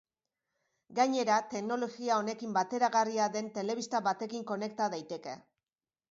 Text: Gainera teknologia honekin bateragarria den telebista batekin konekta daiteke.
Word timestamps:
Gainera 0.99 1.33
teknologia 1.49 2.15
honekin 2.21 2.55
bateragarria 2.55 3.27
den 3.35 3.51
telebista 3.59 4.01
batekin 4.09 4.47
konekta 4.53 4.89
daiteke. 4.95 5.35